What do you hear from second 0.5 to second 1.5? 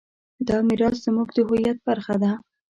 میراث زموږ د